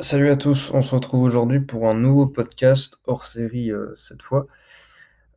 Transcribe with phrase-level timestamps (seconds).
[0.00, 4.22] Salut à tous, on se retrouve aujourd'hui pour un nouveau podcast hors série euh, cette
[4.22, 4.46] fois.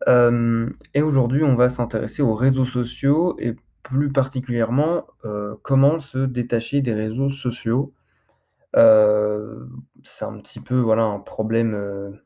[0.07, 6.19] Euh, et aujourd'hui, on va s'intéresser aux réseaux sociaux et plus particulièrement euh, comment se
[6.19, 7.93] détacher des réseaux sociaux.
[8.73, 12.17] c'est un petit peu voilà un problème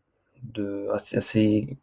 [0.44, 1.80] de assez,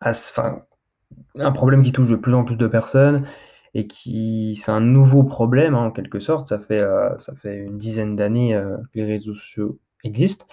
[0.00, 3.26] un problème qui touche de plus en plus de personnes
[3.74, 6.48] et qui c'est un nouveau problème hein, en quelque sorte.
[6.48, 10.46] Ça fait, euh, ça fait une dizaine d'années euh, que les réseaux sociaux existent.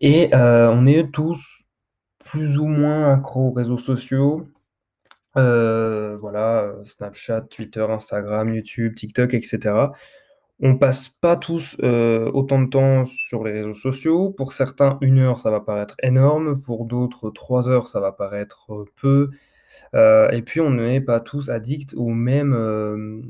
[0.00, 1.40] Et euh, on est tous
[2.24, 4.46] plus ou moins accros aux réseaux sociaux.
[5.34, 9.92] voilà, Snapchat, Twitter, Instagram, YouTube, TikTok, etc.
[10.60, 14.30] On passe pas tous autant de temps sur les réseaux sociaux.
[14.30, 16.60] Pour certains, une heure, ça va paraître énorme.
[16.60, 19.30] Pour d'autres, trois heures, ça va paraître peu.
[19.94, 23.22] Euh, et puis on n'est pas tous addicts aux mêmes, euh,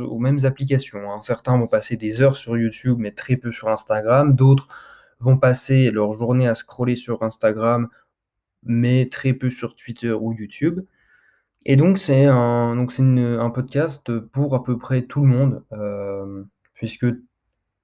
[0.00, 1.20] aux mêmes applications, hein.
[1.22, 4.34] Certains vont passer des heures sur YouTube, mais très peu sur Instagram.
[4.34, 4.68] D'autres
[5.20, 7.88] vont passer leur journée à scroller sur Instagram,
[8.64, 10.80] mais très peu sur Twitter ou YouTube.
[11.66, 17.06] Et donc c'est un un podcast pour à peu près tout le monde, euh, puisque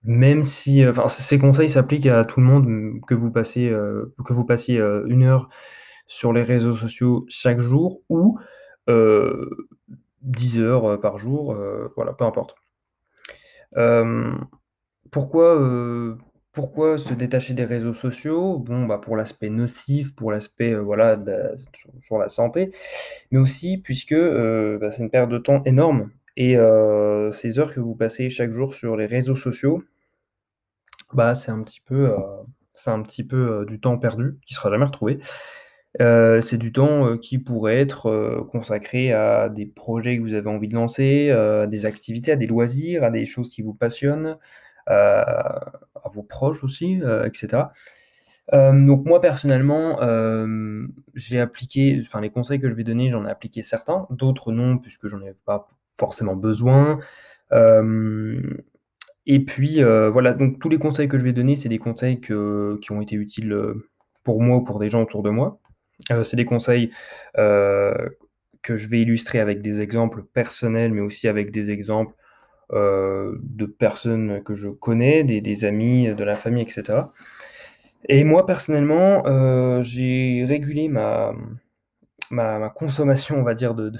[0.05, 4.45] même si, enfin ces conseils s'appliquent à tout le monde, que vous passiez, que vous
[4.45, 5.49] passiez, 1 heure
[6.12, 8.36] sur les réseaux sociaux chaque jour ou
[10.22, 11.56] 10 heures par jour,
[11.94, 12.56] voilà, peu importe.
[15.12, 18.58] pourquoi, se détacher des réseaux sociaux?
[18.58, 21.16] Bon, bah, pour l'aspect nocif, pour l'aspect, voilà,
[22.00, 22.72] sur la santé,
[23.31, 26.56] mais aussi puisque, bah, c'est une perte de temps énorme et
[27.33, 29.84] ces heures que vous passez chaque jour sur les réseaux sociaux,
[31.12, 32.12] bah, c'est un petit peu,
[32.72, 35.20] c'est un petit peu, du temps perdu qui sera jamais retrouvé.
[36.01, 40.35] Euh, c'est du temps, euh, qui pourrait être, euh, consacré à des projets que vous
[40.35, 43.75] avez envie de lancer, à des activités, à des loisirs, à des choses qui vous
[43.75, 44.37] passionnent,
[44.87, 47.65] à vos proches aussi, etc.
[48.53, 49.99] donc moi personnellement,
[51.15, 54.79] j'ai appliqué enfin les conseils que je vais donner, j'en ai appliqué certains, d'autres non
[54.79, 56.99] puisque j'en ai pas forcément besoin.
[59.27, 62.33] et puis, voilà, donc tous les conseils que je vais donner, c'est des conseils qui
[62.33, 63.56] ont été utiles,
[64.25, 65.61] pour moi ou pour des gens autour de moi.
[66.11, 66.91] Euh, c'est des conseils
[67.38, 67.94] euh,
[68.62, 72.15] que je vais illustrer avec des exemples personnels, mais aussi avec des exemples
[72.72, 77.00] euh, de personnes que je connais, des, amis, de la famille, etc.
[78.09, 79.22] Et moi, personnellement,
[79.83, 81.33] j'ai régulé ma,
[82.31, 83.93] ma, consommation, on va dire, de,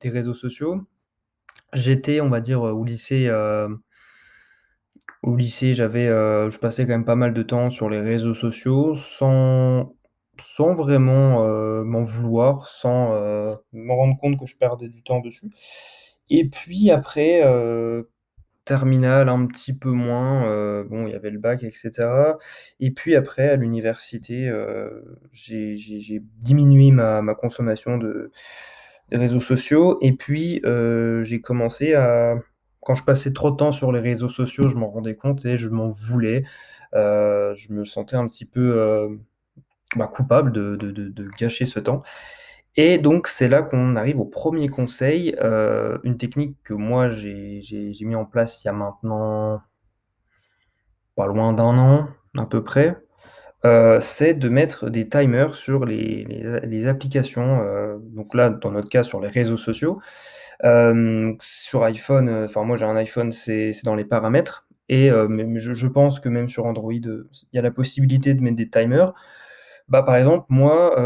[0.00, 0.86] des réseaux sociaux.
[1.72, 3.30] J'étais, on va dire, au lycée.
[5.22, 8.94] au lycée, j'avais, je passais quand même pas mal de temps sur les réseaux sociaux
[8.94, 9.95] sans
[10.40, 15.20] sans vraiment, euh, m'en vouloir, sans, euh, me rendre compte que je perdais du temps
[15.20, 15.50] dessus.
[16.30, 18.04] Et puis après, euh,
[18.64, 22.36] terminale un petit peu moins, bon, il y avait le bac et cetera.
[22.80, 24.50] Et puis après à l'université,
[25.32, 28.32] j'ai diminué ma consommation de
[29.12, 30.62] réseaux sociaux et puis,
[31.22, 32.36] j'ai commencé à
[32.80, 35.56] quand je passais trop de temps sur les réseaux sociaux, je m'en rendais compte et
[35.56, 36.42] je m'en voulais.
[36.92, 39.18] je me sentais un petit peu,
[39.94, 42.02] bah, coupable de gâcher ce temps
[42.76, 47.60] et donc c'est là qu'on arrive au premier conseil, euh, une technique que moi j'ai
[48.02, 49.62] mis en place il y a maintenant
[51.16, 52.08] pas loin d'un an
[52.38, 52.98] à peu près,
[53.64, 59.02] euh, c'est de mettre des timers sur les applications, euh, donc là, dans notre cas,
[59.02, 60.00] sur les réseaux sociaux.
[61.40, 66.28] sur iPhone, enfin moi j'ai un iPhone, c'est dans les paramètres et je pense que
[66.28, 67.24] même sur Android, il
[67.54, 69.14] y a la possibilité de mettre des timers.
[69.88, 70.96] Bah, par exemple, moi,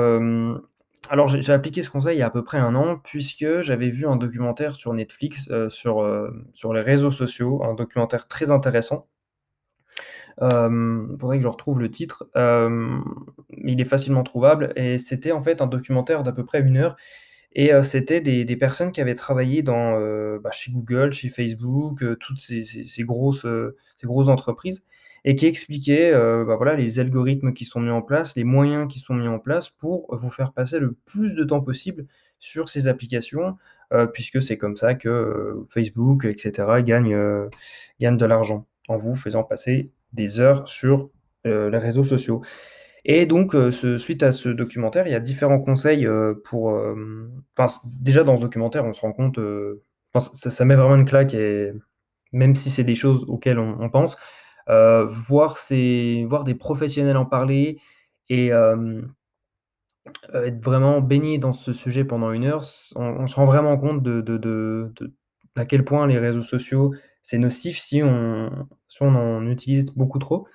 [1.11, 3.91] alors j'ai appliqué ce conseil il y a à peu près un an, puisque j'avais
[3.91, 9.07] vu un documentaire sur Netflix, sur, sur les réseaux sociaux, un documentaire très intéressant.
[10.41, 14.73] Il faudrait que je retrouve le titre, il est facilement trouvable.
[14.77, 16.97] Et c'était en fait un documentaire d'à peu près une heure.
[17.53, 19.99] Et c'était des personnes qui avaient travaillé dans,
[20.39, 23.45] bah, chez Google, chez Facebook, toutes ces grosses
[24.29, 24.83] entreprises
[25.25, 28.91] et qui expliquait euh, bah, voilà, les algorithmes qui sont mis en place, les moyens
[28.91, 32.07] qui sont mis en place pour vous faire passer le plus de temps possible
[32.39, 33.57] sur ces applications,
[33.93, 37.17] euh, puisque c'est comme ça que euh, Facebook, etc., gagne,
[38.01, 41.11] gagne de l'argent en vous faisant passer des heures sur
[41.45, 42.43] les réseaux sociaux.
[43.07, 43.57] Et donc,
[43.99, 46.07] suite à ce documentaire, il y a différents conseils
[46.45, 46.79] pour.
[47.85, 49.41] déjà dans ce documentaire, on se rend compte.
[50.15, 51.73] Ça, ça, met vraiment une claque, et
[52.33, 54.19] même si c'est des choses auxquelles on pense,
[54.71, 55.59] euh, voir,
[56.27, 57.81] voir des professionnels en parler
[58.29, 59.03] et euh,
[60.33, 62.63] être vraiment baigné dans ce sujet pendant une heure,
[62.95, 64.93] on, se rend vraiment compte de, de,
[65.57, 70.21] à quel point les réseaux sociaux, c'est nocif si on, si on en utilise beaucoup
[70.21, 70.47] trop.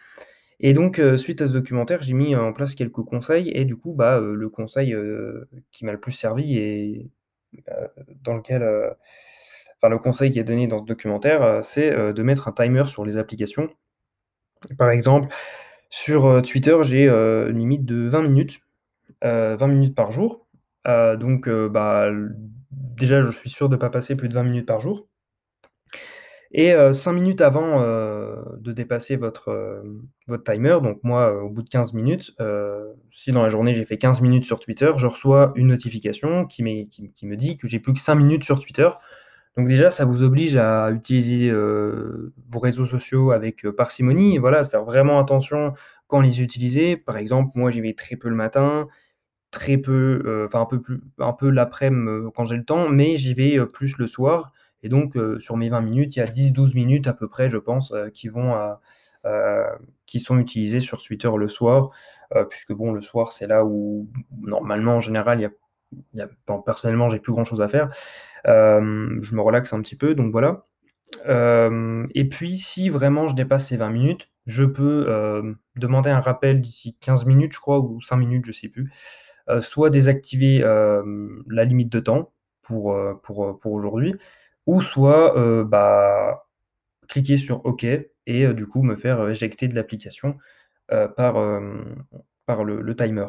[0.62, 3.94] Et donc, suite à ce documentaire, j'ai mis en place quelques conseils et du coup,
[3.94, 4.96] bah, le conseil,
[5.72, 7.12] qui m'a le plus servi et
[8.24, 8.64] dans lequel,
[9.78, 13.06] enfin le conseil qui est donné dans ce documentaire, c'est, de mettre un timer sur
[13.06, 13.70] les applications.
[14.78, 15.34] Par exemple,
[15.90, 18.62] sur, heu, Twitter, j'ai, heu, une limite de 20 minutes,
[19.26, 20.48] heu, 20 minutes par jour.
[20.86, 22.10] Donc, bah,
[22.72, 25.08] déjà, je suis sûr de pas passer plus de 20 minutes par jour.
[26.52, 29.84] Et heu, 5 minutes avant, de dépasser votre,
[30.46, 32.36] timer, donc moi, au bout de 15 minutes,
[33.10, 36.64] si dans la journée j'ai fait 15 minutes sur Twitter, je reçois une notification qui
[36.90, 38.90] qui me dit que j'ai plus que 5 minutes sur Twitter.
[39.58, 44.64] Donc déjà, ça vous oblige à utiliser, heu, vos réseaux sociaux avec, heu, parcimonie, voilà,
[44.66, 45.74] faire vraiment attention
[46.08, 46.98] quand les utiliser.
[46.98, 48.88] Par exemple, moi, j'y vais très peu le matin,
[49.52, 53.16] très peu, heu, enfin un peu plus un peu l'après-midi, quand j'ai le temps, mais
[53.18, 54.54] j'y vais, plus le soir
[54.84, 57.58] et donc sur mes 20 minutes, il y a 10-12 minutes à peu près, je
[57.58, 58.54] pense, qui vont
[60.06, 61.92] qui sont utilisées sur Twitter le soir,
[62.50, 64.08] puisque bon, le soir, c'est là où
[64.42, 65.52] normalement, en général, il y a
[66.66, 67.90] personnellement, j'ai plus grand chose à faire.
[68.46, 70.64] Hem, je me relaxe un petit peu, donc voilà.
[71.26, 76.20] Hem et puis si vraiment je dépasse ces 20 minutes, je peux, hem, demander un
[76.20, 78.92] rappel d'ici 15 minutes, je crois, ou 5 minutes, je sais plus.
[79.62, 82.34] Soit désactiver, la limite de temps
[82.64, 82.96] pour,
[83.66, 84.16] aujourd'hui
[84.66, 86.48] ou soit, bah,
[87.08, 87.86] cliquer sur OK
[88.28, 90.38] et du coup me faire, éjecter de l'application,
[90.88, 91.36] par,
[92.64, 93.28] le timer.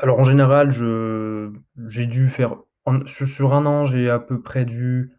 [0.00, 0.70] Alors en général,
[1.88, 2.56] j'ai dû faire
[3.06, 5.12] sur 1 an, j'ai à peu près dû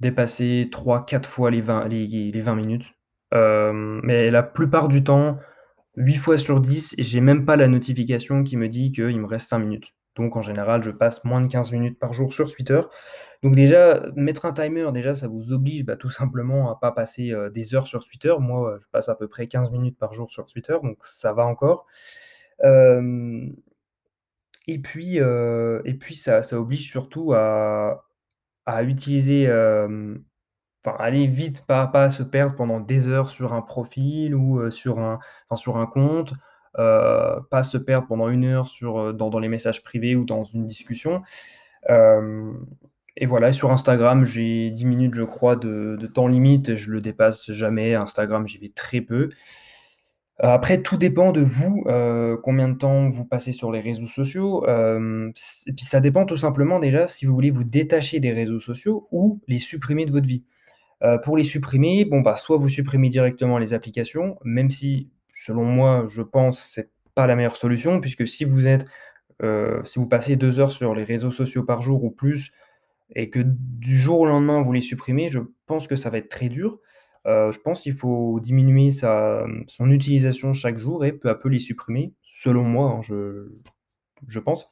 [0.00, 2.94] dépasser 3-4 fois les 20 les les 20 minutes.
[3.32, 5.38] Hem, mais la plupart du temps,
[5.96, 9.48] 8 fois sur 10, j'ai même pas la notification qui me dit qu'il me reste
[9.50, 9.94] 5 minutes.
[10.16, 12.80] Donc en général, je passe moins de 15 minutes par jour sur Twitter.
[13.42, 17.32] Donc déjà, mettre un timer, déjà, ça vous oblige, bah, tout simplement à pas passer,
[17.32, 18.34] heu, des heures sur Twitter.
[18.40, 21.44] Moi, je passe à peu près 15 minutes par jour sur Twitter, donc ça va
[21.46, 21.86] encore.
[22.62, 23.54] Hem
[24.70, 28.04] et puis, heu et puis ça ça oblige surtout à
[28.66, 34.34] à utiliser, enfin aller vite, pas pas se perdre pendant des heures sur un profil
[34.34, 35.18] ou, sur un
[35.56, 36.34] sur un compte,
[36.76, 40.66] pas se perdre pendant 1 heure sur, dans dans les messages privés ou dans une
[40.66, 41.22] discussion.
[43.18, 47.00] Et voilà, sur Instagram, j'ai 10 minutes, je crois, de de temps limite, je le
[47.02, 47.94] dépasse jamais.
[47.96, 49.30] Instagram, j'y vais très peu.
[50.42, 54.64] Après, tout dépend de vous, heu, combien de temps vous passez sur les réseaux sociaux,
[54.66, 59.06] et puis ça dépend tout simplement déjà si vous voulez vous détacher des réseaux sociaux
[59.12, 60.44] ou les supprimer de votre vie.
[61.24, 66.06] Pour les supprimer, bon, bah, soit vous supprimez directement les applications, même si, selon moi,
[66.08, 68.86] je pense, c'est pas la meilleure solution puisque si vous êtes,
[69.84, 72.52] si vous passez 2 heures sur les réseaux sociaux par jour ou plus
[73.16, 76.28] et que du jour au lendemain vous les supprimez, je pense que ça va être
[76.30, 76.78] très dur.
[77.26, 81.48] Heu, je pense qu'il faut diminuer sa, son utilisation chaque jour et peu à peu
[81.48, 83.50] les supprimer, selon moi, hein, je
[84.28, 84.66] je pense.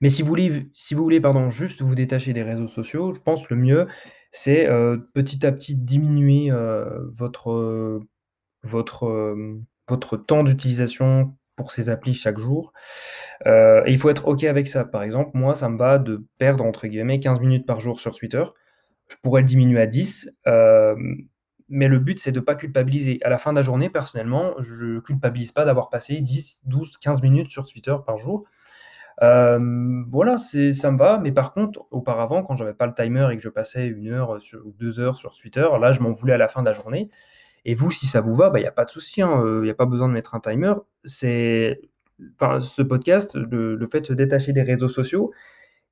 [0.00, 3.20] Mais si vous voulez si vous voulez, pardon, juste vous détacher des réseaux sociaux, je
[3.20, 3.86] pense le mieux,
[4.30, 8.00] c'est, heu, petit à petit diminuer, heu, votre,
[8.62, 12.72] votre, temps d'utilisation pour ces applis chaque jour.
[13.46, 14.84] Et il faut être OK avec ça.
[14.84, 18.14] Par exemple, moi, ça me va de perdre entre guillemets «15 minutes par jour» sur
[18.16, 18.44] Twitter.
[19.08, 21.26] Je pourrais le diminuer à 10, hem,
[21.68, 23.18] mais le but, c'est de pas culpabiliser.
[23.24, 27.66] À la fin de la journée, personnellement, je culpabilise pas d'avoir passé 10-12-15 minutes sur
[27.66, 28.44] Twitter par jour.
[29.22, 33.36] Hem, voilà, ça me va, mais par contre, auparavant, quand j'avais pas le timer et
[33.36, 36.38] que je passais 1 heure, ou 2 heures sur Twitter, là, je m'en voulais à
[36.38, 37.10] la fin de la journée
[37.66, 39.62] et vous, si ça vous va, bah, il y a pas de souci, hein, heu,
[39.64, 40.74] il y a pas besoin de mettre un timer.
[41.04, 41.80] C'est
[42.60, 45.32] ce podcast, le fait de se détacher des réseaux sociaux,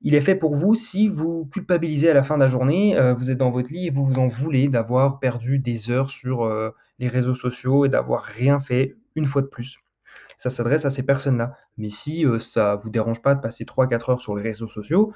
[0.01, 3.13] il est fait pour vous si vous culpabilisez à la fin de la journée, heu,
[3.13, 6.45] vous êtes dans votre lit et vous vous en voulez d'avoir perdu des heures sur,
[6.45, 9.79] heu, les réseaux sociaux et d'avoir rien fait, une fois de plus.
[10.37, 11.53] Ça s'adresse à ces personnes-là.
[11.77, 15.13] Mais si, heu, ça vous dérange pas de passer 3-4 heures sur les réseaux sociaux,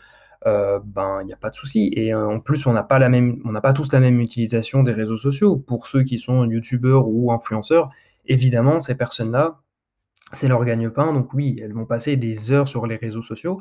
[0.47, 3.51] heu, ben, il y a pas de souci et en plus, on n'a pas on
[3.51, 5.57] n'a pas tous la même utilisation des réseaux sociaux.
[5.57, 7.89] Pour ceux qui sont youtubeurs ou influenceurs,
[8.25, 9.59] évidemment, ces personnes-là,
[10.31, 13.59] c'est leur gagne-pain, donc oui, elles vont passer des heures sur les réseaux sociaux,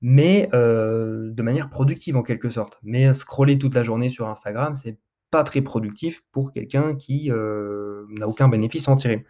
[0.00, 2.78] mais heu, de manière productive en quelque sorte.
[2.82, 4.98] Mais scroller toute la journée sur Instagram, c'est
[5.30, 9.24] pas très productif pour quelqu'un qui, heu, n'a aucun bénéfice en tirer.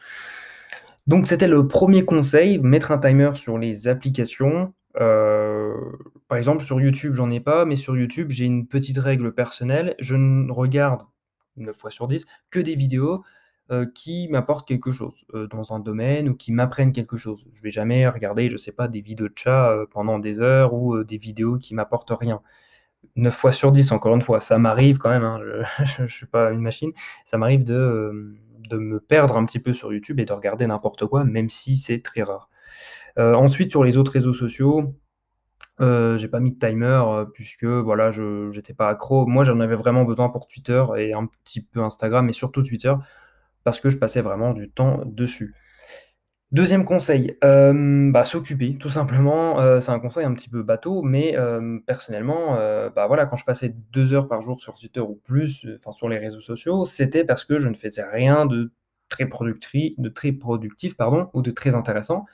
[1.06, 4.74] Donc c'était le 1er conseil, mettre un timer sur les applications.
[5.00, 5.74] Heu,
[6.28, 9.94] par exemple, sur YouTube, j'en ai pas, mais sur YouTube, j'ai une petite règle personnelle,
[10.00, 11.02] je ne regarde,
[11.56, 13.24] 9 fois sur 10, que des vidéos,
[13.70, 17.44] heu, qui m'apportent quelque chose, heu, dans un domaine ou qui m'apprennent quelque chose.
[17.54, 20.74] Je vais jamais regarder, je sais pas, des vidéos de chats, heu, pendant des heures
[20.74, 22.40] ou des vidéos qui m'apportent rien.
[23.16, 25.40] 9 fois sur 10, encore une fois, ça m'arrive quand même, hein,
[25.78, 26.92] je je suis pas une machine.
[27.24, 28.36] Ça m'arrive de,
[28.70, 31.76] de me perdre un petit peu sur YouTube et de regarder n'importe quoi, même si
[31.78, 32.48] c'est très rare.
[33.18, 34.94] Ensuite sur les autres réseaux sociaux,
[35.80, 37.02] heu, j'ai pas mis de timer,
[37.34, 39.26] puisque voilà, je j'étais pas accro.
[39.26, 42.92] Moi, j'en avais vraiment besoin pour Twitter et un petit peu Instagram, mais surtout Twitter,
[43.68, 45.54] parce que je passais vraiment du temps dessus.
[46.52, 51.02] 2e conseil, hem, bah, s'occuper tout simplement, heu, c'est un conseil un petit peu bateau,
[51.02, 52.54] mais hem, personnellement,
[52.96, 56.08] bah, voilà, quand je passais 2 heures par jour sur Twitter ou plus, enfin sur
[56.08, 58.72] les réseaux sociaux, c'était parce que je ne faisais rien de
[59.10, 62.24] très productri de très productif, pardon, ou de très intéressant.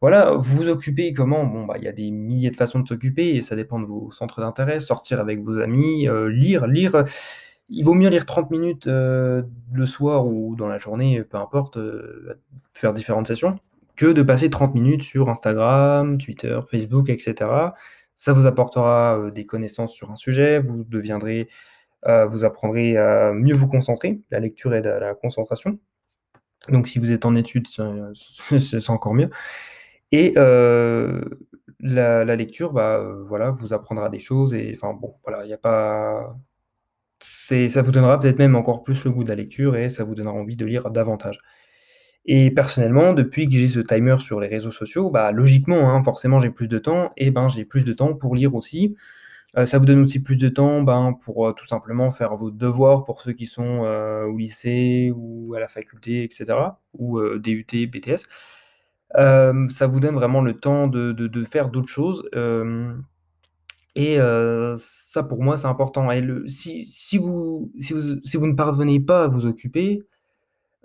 [0.00, 1.44] Voilà, vous vous occuper comment?
[1.44, 3.86] Bon, bah, il y a des milliers de façons de s'occuper et ça dépend de
[3.86, 7.04] vos centres d'intérêt, sortir avec vos amis, lire lire,
[7.68, 11.76] il vaut mieux lire 30 minutes, heu, le soir ou dans la journée, peu importe,
[11.78, 12.40] heu,
[12.74, 13.58] faire différentes sessions,
[13.96, 17.74] que de passer 30 minutes sur Instagram, Twitter, Facebook et cetera.
[18.14, 21.48] Ça vous apportera, heu, des connaissances sur un sujet, vous deviendrez
[22.28, 24.20] vous apprendrez à mieux vous concentrer.
[24.30, 25.78] La lecture aide à la concentration.
[26.70, 27.66] Donc si vous êtes en études,
[28.14, 29.30] c'est encore mieux
[30.12, 30.34] et
[31.80, 35.58] la lecture, bah, voilà, vous apprendra des choses et enfin bon, voilà, il y a
[35.58, 36.36] pas
[37.20, 40.14] ça vous donnera peut-être même encore plus le goût de la lecture et ça vous
[40.14, 41.40] donnera envie de lire davantage
[42.26, 46.40] et personnellement, depuis que j'ai ce timer sur les réseaux sociaux, bah, logiquement, hein, forcément,
[46.40, 48.94] j'ai plus de temps et ben, j'ai plus de temps pour lire aussi.
[49.56, 52.50] Heu, ça vous donne aussi plus de temps, ben, pour, heu, tout simplement faire vos
[52.50, 57.20] devoirs pour ceux qui sont, heu, au lycée ou à la faculté et cetera ou,
[57.38, 58.26] DUT, BTS.
[59.14, 62.28] Ça vous donne vraiment le temps de faire d'autres choses,
[63.98, 68.36] et heu, ça pour moi, c'est important et le si si vous si vous si
[68.38, 70.02] vous ne parvenez pas à vous occuper,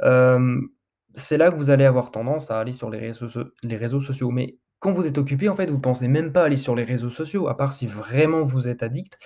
[0.03, 0.69] hem,
[1.15, 3.27] c'est là que vous allez avoir tendance à aller sur les réseaux
[3.63, 4.31] les réseaux sociaux.
[4.31, 7.09] Mais quand vous êtes occupé, en fait, vous pensez même pas aller sur les réseaux
[7.11, 9.17] sociaux, à part si vraiment vous êtes addict.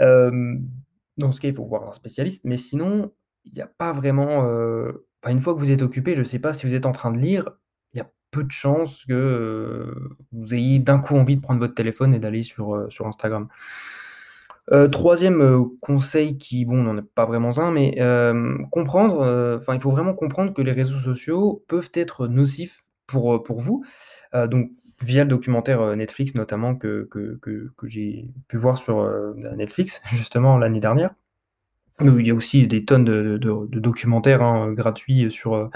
[0.00, 0.68] Hem,
[1.18, 3.12] dans ce cas, il faut voir un spécialiste, mais sinon,
[3.44, 4.44] il y a pas vraiment,
[5.28, 7.18] une fois que vous êtes occupé, je sais pas si vous êtes en train de
[7.18, 7.50] lire,
[8.30, 12.18] peu de chances que, heu, vous ayez d'un coup envie de prendre votre téléphone et
[12.18, 13.48] d'aller sur, heu, sur Instagram.
[14.92, 17.96] 3e, heu, conseil qui bon, n'en est pas vraiment un, mais
[18.70, 23.60] comprendre, enfin, il faut vraiment comprendre que les réseaux sociaux peuvent être nocifs pour, pour
[23.60, 23.84] vous.
[24.32, 24.70] Donc
[25.02, 29.10] via le documentaire, Netflix notamment que que que j'ai pu voir sur,
[29.56, 31.10] Netflix justement l'année dernière.
[32.00, 33.38] Il y a aussi des tonnes de
[33.72, 35.68] documentaires, hein, gratuits sur,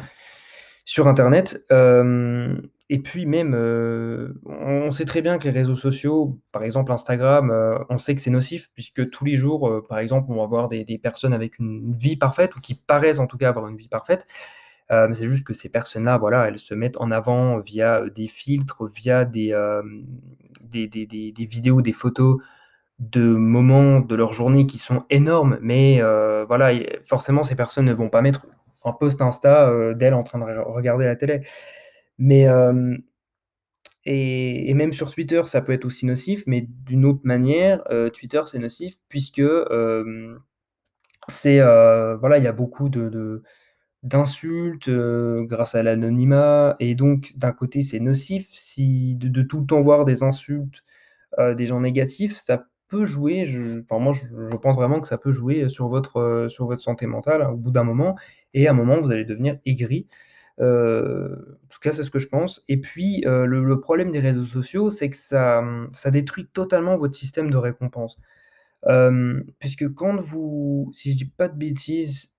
[0.84, 1.64] sur internet.
[1.70, 6.92] Hem et puis même, heu, on sait très bien que les réseaux sociaux, par exemple
[6.92, 10.46] Instagram, heu, on sait que c'est nocif puisque tous les jours, par exemple, on va
[10.46, 13.76] voir des personnes avec une vie parfaite ou qui paraissent en tout cas avoir une
[13.78, 14.26] vie parfaite.
[14.90, 18.86] Mais c'est juste que ces personnes-là, voilà, elles se mettent en avant via, des filtres,
[18.86, 19.54] via des,
[20.70, 22.38] des des vidéos, des photos
[22.98, 25.58] de moments de leur journée qui sont énormes.
[25.62, 26.02] Mais
[26.46, 26.70] voilà
[27.06, 28.46] forcément ces personnes ne vont pas mettre
[28.84, 31.42] un post Insta, heu, d'elles en train de re regarder la télé.
[32.18, 32.98] Mais hem
[34.06, 38.42] et même sur Twitter, ça peut être aussi nocif, mais d'une autre manière, heu, Twitter,
[38.46, 39.42] c'est nocif puisque,
[41.28, 43.42] c'est, voilà, il y a beaucoup de
[44.04, 49.66] d'insultes, grâce à l'anonymat et donc d'un côté, c'est nocif si de de tout le
[49.66, 50.84] temps voir des insultes,
[51.56, 52.66] des gens négatifs, ça
[53.04, 56.66] jouer, je enfin moi, je pense vraiment que ça peut jouer sur votre, heu, sur
[56.66, 58.14] votre santé mentale au bout d'un moment
[58.54, 60.06] et à un moment, vous allez devenir aigri.
[60.60, 64.20] Heu, en tout cas, c'est ce que je pense et puis, heu, le problème des
[64.20, 68.18] réseaux sociaux, c'est que ça, ça détruit totalement votre système de récompense.
[69.58, 72.34] Puisque quand vous si je dis pas de bêtises,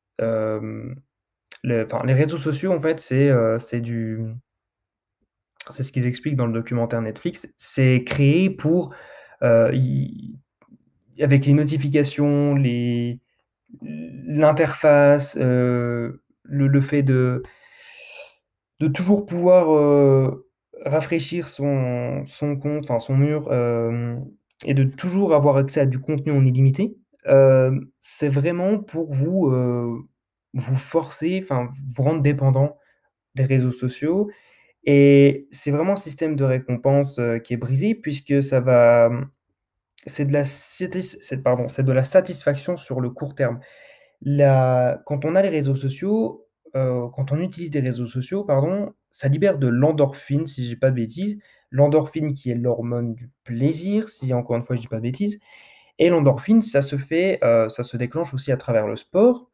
[1.63, 4.19] les réseaux sociaux, en fait, c'est, c'est du
[5.71, 8.93] c'est ce qu'ils expliquent dans le documentaire Netflix, c'est créé pour,
[11.21, 12.55] avec les notifications,
[13.83, 17.43] l'interface, heu, le fait de
[18.93, 20.47] toujours pouvoir, heu,
[20.85, 22.23] rafraîchir son
[22.61, 24.25] compte, enfin son mur, hem
[24.65, 26.95] et de toujours avoir accès à du contenu en illimité.
[27.99, 29.51] C'est vraiment pour vous,
[30.53, 32.77] vous forcer, enfin vous rendre dépendant
[33.35, 34.29] des réseaux sociaux
[34.85, 39.11] et c'est vraiment un système de récompense, qui est brisé puisque ça va,
[40.07, 40.43] c'est de la
[41.43, 43.59] pardon, de la satisfaction sur le court terme.
[44.21, 48.93] La quand on a les réseaux sociaux, heu, quand on utilise des réseaux sociaux, pardon,
[49.11, 51.39] ça libère de l'endorphine, si je dis pas de bêtises.
[51.71, 55.39] L'endorphine qui est l'hormone du plaisir, si encore une fois je dis pas de bêtises
[55.99, 59.49] et l'endorphine, ça se fait, heu, ça se déclenche aussi à travers le sport,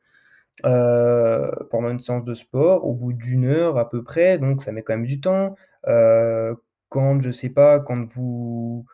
[0.66, 4.72] heu, pendant une séance de sport, au bout d'1 heure à peu près, donc ça
[4.74, 5.56] met quand même du temps.
[5.88, 6.58] Heu,
[6.90, 8.86] quand je sais pas, quand vous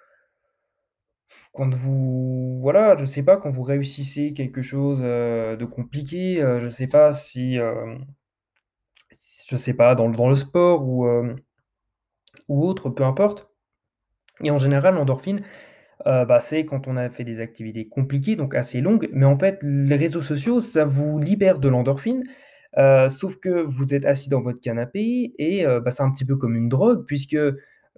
[1.54, 6.60] Quand vous voilà, je sais pas, quand vous réussissez quelque chose, heu, de compliqué, heu,
[6.60, 7.58] je sais pas si,
[9.12, 11.36] s je sais pas, dans le sport ou, hem,
[12.50, 13.50] ou autre, peu importe.
[14.44, 15.42] Et en général, l'endorphine,
[16.06, 19.60] bah, c'est quand on a fait des activités compliquées, donc assez longues, mais en fait,
[19.64, 22.24] les réseaux sociaux, ça vous libère de l'endorphine,
[23.10, 26.56] sauf que vous êtes assis dans votre canapé et bah, c'est un petit peu comme
[26.56, 27.38] une drogue puisque,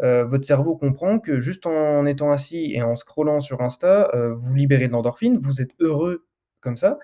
[0.04, 4.34] heu, votre cerveau comprend que juste en étant assis et en scrollant sur Insta, heu,
[4.38, 6.26] vous libérez de l'endorphine, vous êtes heureux
[6.62, 7.00] comme ça,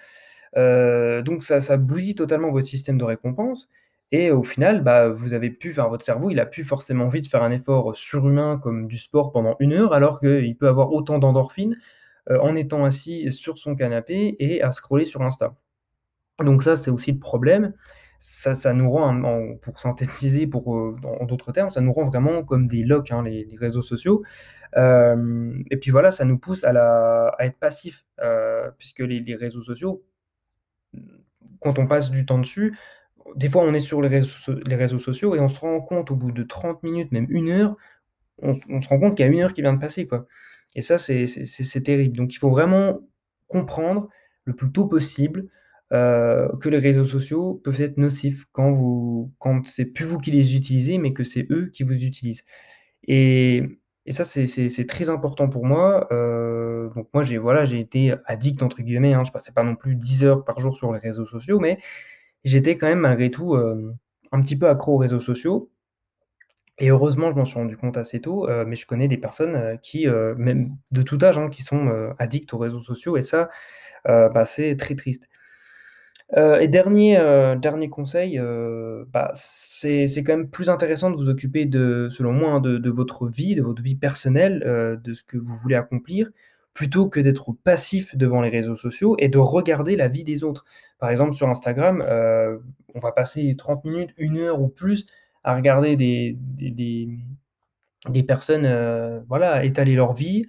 [0.58, 3.70] heu, donc ça ça bousille totalement votre système de récompense
[4.14, 7.28] et au final, bah, vous avez enfin, votre cerveau, il a plus forcément envie de
[7.28, 11.20] faire un effort surhumain comme du sport pendant 1 heure, alors qu'il peut avoir autant
[11.20, 11.78] d'endorphine,
[12.32, 15.56] heu, en étant assis sur son canapé et à scroller sur Insta.
[16.44, 17.74] Donc ça, c'est aussi le problème.
[18.28, 22.06] Ça nous rend en en pour synthétiser, pour, dans en d'autres termes, ça nous rend
[22.06, 24.24] vraiment comme des loques, hein, les réseaux sociaux.
[24.76, 30.04] Hem et puis voilà, ça nous pousse à être passifs, heu, puisque les réseaux sociaux,
[31.60, 32.78] quand on passe du temps dessus,
[33.36, 34.08] des fois, on est sur les
[34.78, 37.78] réseaux sociaux et on se rend compte au bout de 30 minutes, même 1 heure,
[38.42, 40.28] on on se rend compte qu'il y a 1 heure qui vient de passer, quoi
[40.76, 42.18] et ça, c'est terrible.
[42.18, 43.02] Donc il faut vraiment
[43.50, 44.10] comprendre
[44.46, 45.48] le plus tôt possible,
[45.94, 50.32] heu, que les réseaux sociaux peuvent être nocifs quand vous quand c'est plus vous qui
[50.32, 52.44] les utilisez, mais que c'est eux qui vous utilisent.
[53.08, 53.64] Et
[54.08, 58.82] et ça, c'est très important pour moi, heu, donc moi, j'ai voilà, été «addict» entre
[58.84, 61.60] guillemets, hein, je passais pas non plus 10 heures par jour sur les réseaux sociaux,
[61.60, 61.80] mais
[62.46, 63.98] j'étais quand même malgré tout, hem,
[64.34, 65.70] un petit peu accro aux réseaux sociaux.
[66.78, 70.08] Et heureusement, je m'en suis rendu compte assez tôt, mais je connais des personnes, qui,
[70.38, 73.16] même de tout âge, hein, qui sont, heu, addicts aux réseaux sociaux.
[73.18, 73.50] Et ça,
[74.06, 75.30] bah, c'est très triste.
[76.34, 81.30] Heu et dernier, heu, dernier conseil, heu, bah, c'est quand même plus intéressant de vous
[81.30, 85.14] occuper de selon moi, hein, de de votre vie, de votre vie personnelle, heu, de
[85.14, 86.30] ce que vous voulez accomplir,
[86.74, 90.66] plutôt que d'être passif devant les réseaux sociaux et de regarder la vie des autres.
[91.00, 92.04] Par exemple, sur Instagram,
[92.96, 95.06] on va passer 30 minutes, 1 heure ou plus
[95.44, 97.08] à regarder des des des,
[98.10, 98.68] des personnes,
[99.30, 100.44] voilà, étaler leur vie.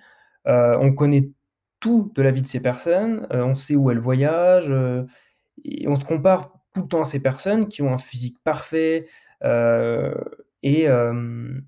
[0.46, 1.30] On connaît
[1.80, 4.72] tout de la vie de ces personnes, on sait où elles voyagent,
[5.64, 9.08] et on se compare tout le temps à ces personnes qui ont un physique parfait,
[9.44, 10.14] heu
[10.62, 11.64] et hem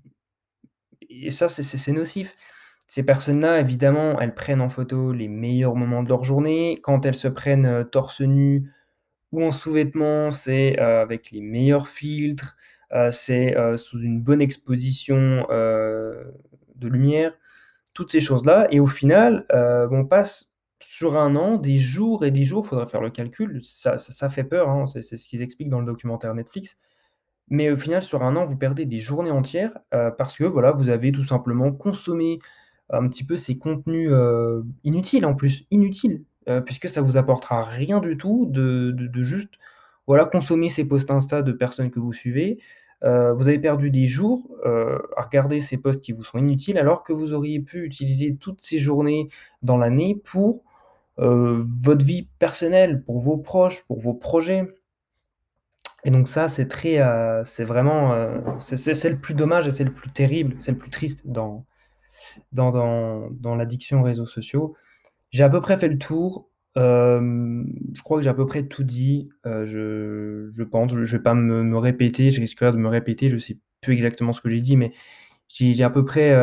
[1.09, 2.35] et ça, c'est nocif.
[2.87, 6.79] Ces personnes-là, évidemment, elles prennent en photo les meilleurs moments de leur journée.
[6.83, 8.71] Quand elles se prennent, heu, torse nu
[9.31, 12.57] ou en sous-vêtements, c'est, avec les meilleurs filtres,
[13.11, 17.33] c'est, sous une bonne exposition, de lumière,
[17.95, 19.45] toutes ces choses-là et au final,
[19.91, 20.48] on passe
[20.81, 24.69] sur 1 an des jours et des jours, faudrait faire le calcul, ça fait peur,
[24.69, 26.77] hein, c'est ce qu'ils expliquent dans le documentaire Netflix.
[27.49, 30.71] Mais au final, sur 1 an, vous perdez des journées entières, heu, parce que, voilà,
[30.71, 32.39] vous avez tout simplement consommé
[32.91, 37.63] un petit peu ces contenus, heu, inutiles en plus, inutiles, heu, puisque ça vous apportera
[37.65, 39.53] rien du tout de juste,
[40.07, 42.59] voilà, consommer ces posts Insta de personnes que vous suivez.
[43.03, 47.13] Vous avez perdu des jours, à regarder ces posts qui vous sont inutiles, alors que
[47.13, 49.29] vous auriez pu utiliser toutes ces journées
[49.63, 50.63] dans l'année pour,
[51.19, 54.67] heu, votre vie personnelle, pour vos proches, pour vos projets
[56.05, 59.83] et donc ça, c'est très, heu, c'est vraiment, heu, c'est le plus dommage et c'est
[59.83, 61.65] le plus terrible, c'est le plus triste dans
[62.53, 64.75] dans dans l'addiction aux réseaux sociaux.
[65.31, 68.83] J'ai à peu près fait le tour, je crois que j'ai à peu près tout
[68.83, 72.89] dit, je je pense, je je vais pas me me répéter, je risquerais de me
[72.89, 74.93] répéter, je sais plus exactement ce que j'ai dit, mais
[75.49, 76.35] j'ai à peu près,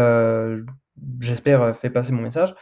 [1.20, 2.54] j'espère, fait passer mon message.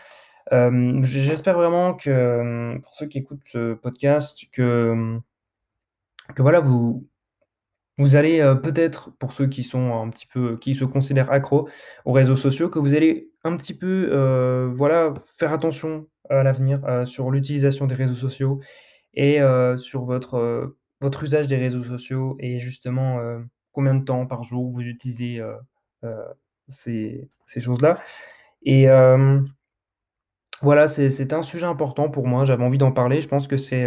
[0.51, 5.19] J j'espère vraiment que, hem, pour ceux qui écoutent ce podcast, que,
[6.35, 7.07] que voilà, vous
[7.99, 11.69] vous allez, heu, peut-être, pour ceux qui sont un petit peu qui se considèrent accros
[12.05, 17.31] aux réseaux sociaux, que vous allez un petit peu, voilà, faire attention à l'avenir, sur
[17.31, 18.61] l'utilisation des réseaux sociaux
[19.15, 19.39] et
[19.77, 23.19] sur votre, votre usage des réseaux sociaux et justement,
[23.73, 25.43] combien de temps par jour vous utilisez,
[26.69, 27.99] ces ces choses-là.
[28.65, 28.89] Et
[30.63, 33.21] voilà, c'est un sujet important pour moi, j'avais envie d'en parler.
[33.21, 33.87] Je pense que c'est,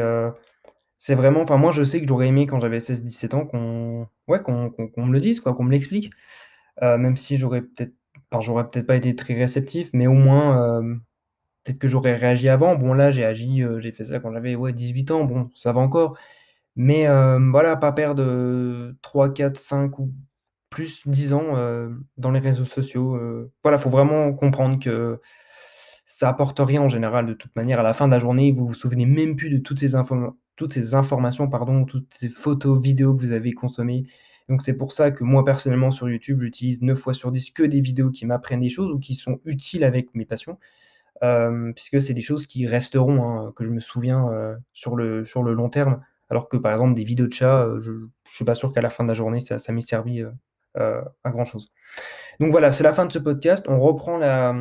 [0.98, 4.40] c'est vraiment enfin, moi, je sais que j'aurais aimé quand j'avais 16-17 ans qu'on ouais,
[4.48, 6.12] me le dise, quoi, qu'on me l'explique,
[6.84, 7.94] heu, même si j'aurais peut-être
[8.32, 11.02] enfin, j'aurais peut-être pas été très réceptif, mais au moins, hem,
[11.66, 12.76] peut-être que j'aurais réagi avant.
[12.76, 15.82] Bon, là, j'ai agi, j'ai fait ça quand j'avais, ouais, 18 ans, bon, ça va
[15.82, 16.18] encore,
[16.78, 17.08] mais
[17.52, 20.14] voilà, pas perdre, heu, 3-4-5 ou
[20.70, 21.56] plus 10 ans,
[22.18, 25.22] dans les réseaux sociaux, heu, voilà, faut vraiment comprendre que
[26.18, 27.80] ça apporte rien en général de toute manière.
[27.80, 29.92] À la fin de la journée, vous vous souvenez même plus de toutes ces
[30.56, 34.08] toutes ces informations, pardon, toutes ces photos, vidéos que vous avez consommées.
[34.50, 37.62] Donc c'est pour ça que moi, personnellement, sur YouTube, j'utilise 9 fois sur 10 que
[37.62, 40.58] des vidéos qui m'apprennent des choses ou qui sont utiles avec mes passions.
[41.22, 45.26] hem, puisque c'est des choses qui resteront, hein, que je me souviens, heu, sur le
[45.26, 46.02] sur le long terme.
[46.30, 47.92] Alors que, par exemple, des vidéos de chat, heu, je
[48.32, 50.24] je suis pas sûr qu'à la fin de la journée, ça ça m'ait servi,
[50.76, 51.72] à grand chose.
[52.40, 53.66] Donc voilà, c'est la fin de ce podcast.
[53.70, 54.54] On reprend la,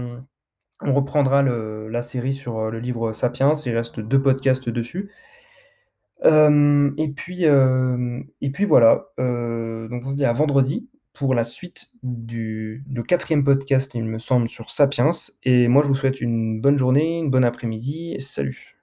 [0.83, 3.53] on reprendra la série sur, heu, le livre Sapiens.
[3.67, 5.11] Il reste 2 podcasts dessus.
[7.17, 12.85] Puis, hem et puis voilà, donc on se dit à vendredi pour la suite du
[13.09, 15.11] 4e podcast, il me semble, sur Sapiens
[15.45, 18.17] et moi je vous souhaite une bonne journée, une bonne après-midi.
[18.21, 18.76] Salut!